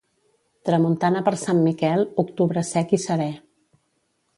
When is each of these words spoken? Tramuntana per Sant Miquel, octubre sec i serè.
Tramuntana 0.69 1.21
per 1.29 1.35
Sant 1.43 1.61
Miquel, 1.67 2.03
octubre 2.27 2.67
sec 2.75 3.01
i 3.01 3.05
serè. 3.09 3.33